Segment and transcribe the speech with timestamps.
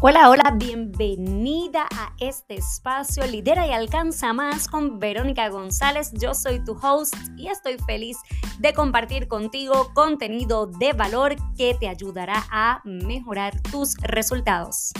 [0.00, 6.12] Hola, hola, bienvenida a este espacio Lidera y Alcanza Más con Verónica González.
[6.12, 8.16] Yo soy tu host y estoy feliz
[8.60, 14.92] de compartir contigo contenido de valor que te ayudará a mejorar tus resultados.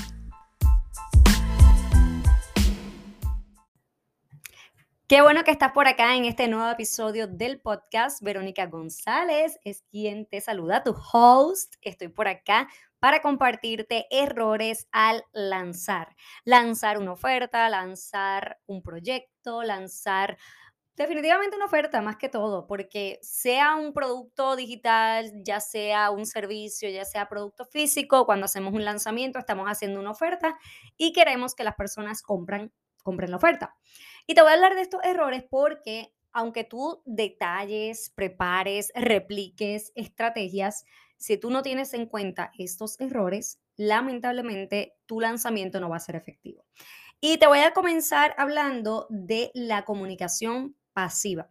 [5.09, 8.21] Qué bueno que estás por acá en este nuevo episodio del podcast.
[8.21, 11.77] Verónica González es quien te saluda, tu host.
[11.81, 12.69] Estoy por acá
[13.01, 16.17] para compartirte errores al lanzar.
[16.45, 20.39] Lanzar una oferta, lanzar un proyecto, lanzar
[20.99, 26.91] definitivamente una oferta más que todo, porque sea un producto digital, ya sea un servicio,
[26.91, 30.59] ya sea producto físico, cuando hacemos un lanzamiento estamos haciendo una oferta
[30.97, 32.73] y queremos que las personas compren,
[33.05, 33.77] compren la oferta.
[34.27, 40.85] Y te voy a hablar de estos errores porque aunque tú detalles, prepares, repliques estrategias,
[41.19, 46.17] si tú no tienes en cuenta estos errores, lamentablemente tu lanzamiento no va a ser
[46.17, 46.65] efectivo.
[47.21, 51.49] Y te voy a comenzar hablando de la comunicación pasiva.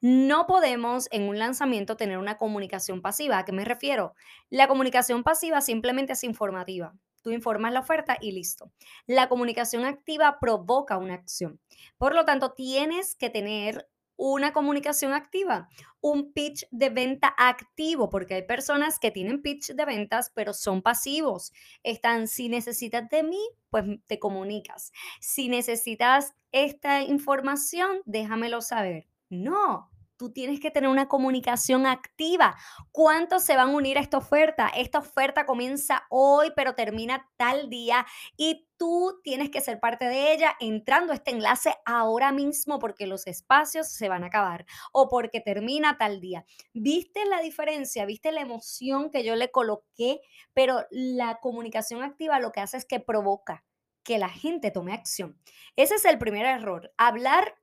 [0.00, 3.38] No podemos en un lanzamiento tener una comunicación pasiva.
[3.38, 4.14] ¿A qué me refiero?
[4.50, 6.94] La comunicación pasiva simplemente es informativa.
[7.22, 8.70] Tú informas la oferta y listo.
[9.06, 11.58] La comunicación activa provoca una acción.
[11.96, 15.68] Por lo tanto, tienes que tener una comunicación activa,
[16.00, 20.82] un pitch de venta activo, porque hay personas que tienen pitch de ventas, pero son
[20.82, 21.52] pasivos.
[21.82, 24.92] Están, si necesitas de mí, pues te comunicas.
[25.20, 29.08] Si necesitas esta información, déjamelo saber.
[29.30, 29.90] No,
[30.24, 32.56] tú tienes que tener una comunicación activa.
[32.92, 34.68] ¿Cuántos se van a unir a esta oferta?
[34.68, 38.06] Esta oferta comienza hoy, pero termina tal día
[38.38, 43.06] y tú tienes que ser parte de ella entrando a este enlace ahora mismo porque
[43.06, 46.46] los espacios se van a acabar o porque termina tal día.
[46.72, 48.06] ¿Viste la diferencia?
[48.06, 50.22] ¿Viste la emoción que yo le coloqué?
[50.54, 53.62] Pero la comunicación activa lo que hace es que provoca
[54.02, 55.38] que la gente tome acción.
[55.76, 56.92] Ese es el primer error.
[56.96, 57.56] Hablar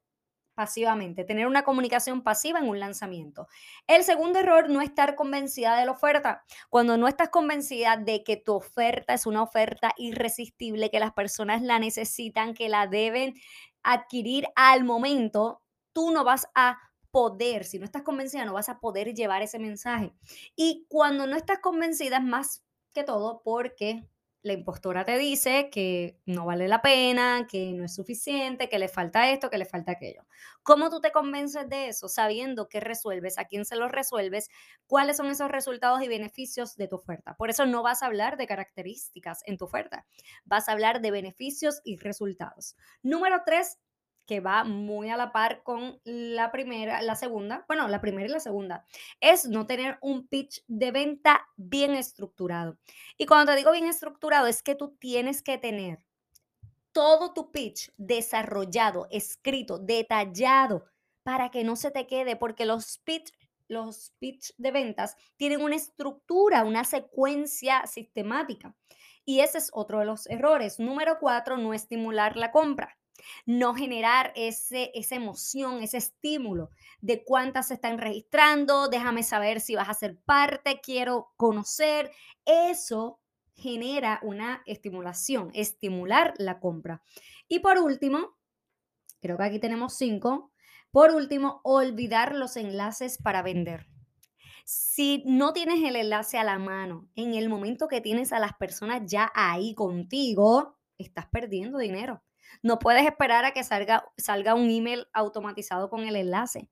[0.62, 3.48] pasivamente, tener una comunicación pasiva en un lanzamiento.
[3.88, 6.44] El segundo error, no estar convencida de la oferta.
[6.70, 11.64] Cuando no estás convencida de que tu oferta es una oferta irresistible, que las personas
[11.64, 13.34] la necesitan, que la deben
[13.82, 15.64] adquirir al momento,
[15.94, 16.78] tú no vas a
[17.10, 20.14] poder, si no estás convencida, no vas a poder llevar ese mensaje.
[20.56, 24.08] Y cuando no estás convencida es más que todo porque
[24.44, 28.88] la impostora te dice que no vale la pena, que no es suficiente, que le
[28.88, 30.26] falta esto, que le falta aquello.
[30.64, 32.10] ¿Cómo tú te convences de eso?
[32.10, 34.50] Sabiendo qué resuelves, a quién se lo resuelves,
[34.88, 37.36] cuáles son esos resultados y beneficios de tu oferta.
[37.36, 40.06] Por eso no vas a hablar de características en tu oferta,
[40.46, 42.76] vas a hablar de beneficios y resultados.
[43.04, 43.78] Número tres,
[44.32, 48.32] que va muy a la par con la primera, la segunda, bueno, la primera y
[48.32, 48.86] la segunda,
[49.20, 52.78] es no tener un pitch de venta bien estructurado.
[53.18, 56.00] Y cuando te digo bien estructurado, es que tú tienes que tener
[56.94, 60.86] todo tu pitch desarrollado, escrito, detallado,
[61.24, 63.34] para que no se te quede, porque los pitch,
[63.68, 68.74] los pitch de ventas tienen una estructura, una secuencia sistemática.
[69.26, 70.80] Y ese es otro de los errores.
[70.80, 72.98] Número cuatro, no estimular la compra
[73.46, 76.70] no generar ese, esa emoción, ese estímulo
[77.02, 82.12] de cuántas se están registrando, déjame saber si vas a ser parte, quiero conocer.
[82.46, 83.20] Eso
[83.56, 87.02] genera una estimulación, estimular la compra.
[87.48, 88.38] Y por último,
[89.22, 90.52] creo que aquí tenemos cinco,
[90.92, 93.88] por último, olvidar los enlaces para vender.
[94.66, 98.54] Si no tienes el enlace a la mano en el momento que tienes a las
[98.54, 102.22] personas ya ahí contigo, estás perdiendo dinero.
[102.62, 106.70] No puedes esperar a que salga, salga un email automatizado con el enlace.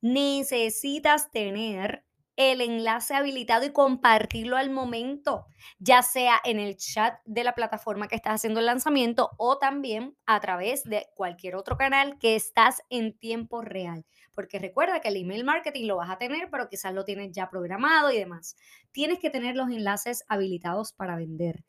[0.00, 2.04] Necesitas tener
[2.36, 5.46] el enlace habilitado y compartirlo al momento,
[5.78, 10.16] ya sea en el chat de la plataforma que estás haciendo el lanzamiento o también
[10.24, 14.06] a través de cualquier otro canal que estás en tiempo real.
[14.32, 17.50] Porque recuerda que el email marketing lo vas a tener, pero quizás lo tienes ya
[17.50, 18.56] programado y demás.
[18.90, 21.64] Tienes que tener los enlaces habilitados para vender.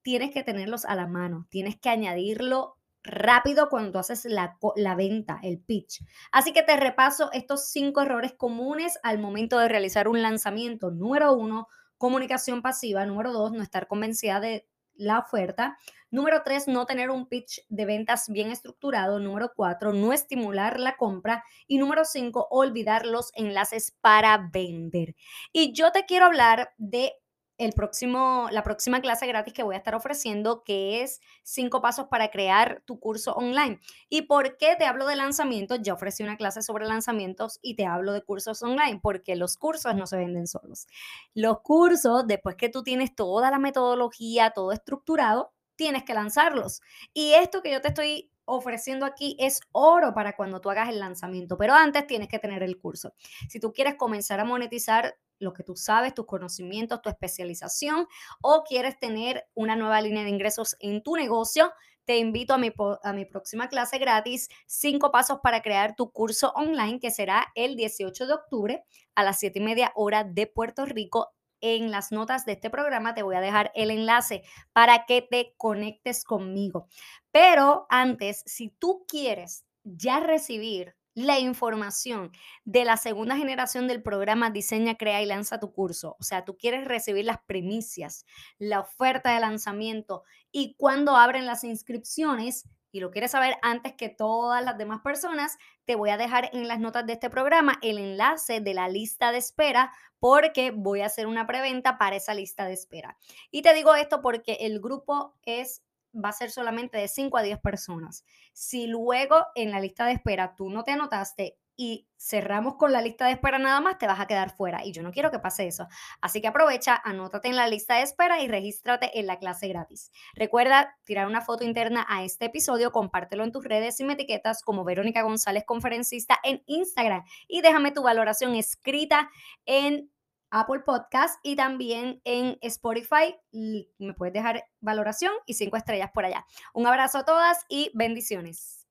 [0.00, 1.46] Tienes que tenerlos a la mano.
[1.50, 6.02] Tienes que añadirlo rápido cuando haces la, la, venta, el pitch.
[6.32, 10.90] Así que te repaso estos cinco errores comunes al momento de realizar un lanzamiento.
[10.90, 11.68] Número uno,
[11.98, 13.06] comunicación pasiva.
[13.06, 15.76] Número dos, no estar convencida de la oferta.
[16.10, 19.18] Número tres, no tener un pitch de ventas bien estructurado.
[19.18, 21.44] Número cuatro, no estimular la compra.
[21.66, 25.14] Y número cinco, olvidar los enlaces para vender.
[25.52, 27.12] Y yo te quiero hablar de
[27.56, 32.06] el próximo, la próxima clase gratis que voy a estar ofreciendo, que es cinco pasos
[32.08, 33.80] para crear tu curso online.
[34.08, 35.78] ¿Y por qué te hablo de lanzamientos?
[35.82, 39.94] Ya ofrecí una clase sobre lanzamientos y te hablo de cursos online, porque los cursos
[39.94, 40.86] no se venden solos.
[41.34, 46.80] Los cursos, después que tú tienes toda la metodología, todo estructurado, tienes que lanzarlos.
[47.12, 50.98] Y esto que yo te estoy ofreciendo aquí es oro para cuando tú hagas el
[50.98, 53.14] lanzamiento, pero antes tienes que tener el curso.
[53.48, 58.06] Si tú quieres comenzar a monetizar lo que tú sabes, tus conocimientos, tu especialización
[58.40, 61.72] o quieres tener una nueva línea de ingresos en tu negocio,
[62.04, 62.72] te invito a mi,
[63.02, 67.76] a mi próxima clase gratis, cinco pasos para crear tu curso online, que será el
[67.76, 68.84] 18 de octubre
[69.14, 71.34] a las 7 y media hora de Puerto Rico
[71.64, 74.42] en las notas de este programa te voy a dejar el enlace
[74.74, 76.88] para que te conectes conmigo.
[77.32, 82.32] Pero antes, si tú quieres ya recibir la información
[82.64, 86.16] de la segunda generación del programa Diseña, Crea y Lanza tu curso.
[86.18, 88.26] O sea, tú quieres recibir las primicias,
[88.58, 94.08] la oferta de lanzamiento y cuando abren las inscripciones y lo quieres saber antes que
[94.08, 97.98] todas las demás personas, te voy a dejar en las notas de este programa el
[97.98, 102.66] enlace de la lista de espera porque voy a hacer una preventa para esa lista
[102.66, 103.18] de espera.
[103.50, 105.82] Y te digo esto porque el grupo es
[106.14, 108.24] va a ser solamente de 5 a 10 personas.
[108.52, 113.02] Si luego en la lista de espera tú no te anotaste y cerramos con la
[113.02, 114.84] lista de espera nada más, te vas a quedar fuera.
[114.84, 115.88] Y yo no quiero que pase eso.
[116.20, 120.12] Así que aprovecha, anótate en la lista de espera y regístrate en la clase gratis.
[120.34, 124.62] Recuerda tirar una foto interna a este episodio, compártelo en tus redes y me etiquetas
[124.62, 127.24] como Verónica González, conferencista en Instagram.
[127.48, 129.30] Y déjame tu valoración escrita
[129.66, 130.10] en
[130.50, 133.36] Apple Podcast y también en Spotify.
[133.52, 136.46] Me puedes dejar valoración y cinco estrellas por allá.
[136.72, 138.83] Un abrazo a todas y bendiciones.